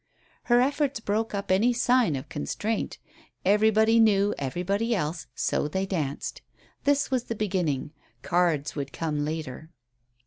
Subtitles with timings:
[0.45, 2.97] Her efforts broke up any sign of constraint;
[3.45, 6.41] everybody knew everybody else, so they danced.
[6.85, 7.91] This was the beginning;
[8.23, 9.69] cards would come later.